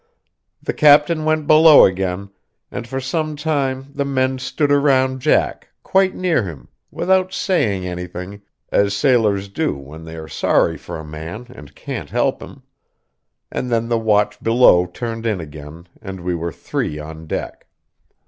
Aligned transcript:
The 0.63 0.73
captain 0.73 1.25
went 1.25 1.45
below 1.45 1.85
again, 1.85 2.31
and 2.71 2.87
for 2.87 2.99
some 2.99 3.35
time 3.35 3.91
the 3.93 4.03
men 4.03 4.39
stood 4.39 4.71
around 4.71 5.19
Jack, 5.21 5.67
quite 5.83 6.15
near 6.15 6.41
him, 6.41 6.69
without 6.89 7.31
saying 7.33 7.85
anything, 7.85 8.41
as 8.71 8.95
sailors 8.97 9.47
do 9.47 9.75
when 9.77 10.03
they 10.03 10.15
are 10.15 10.27
sorry 10.27 10.75
for 10.75 10.97
a 10.97 11.05
man 11.05 11.45
and 11.49 11.75
can't 11.75 12.09
help 12.09 12.41
him; 12.41 12.63
and 13.51 13.69
then 13.69 13.89
the 13.89 13.99
watch 13.99 14.41
below 14.41 14.87
turned 14.87 15.27
in 15.27 15.39
again, 15.39 15.85
and 16.01 16.21
we 16.21 16.33
were 16.33 16.51
three 16.51 16.97
on 16.97 17.27
deck. 17.27 17.67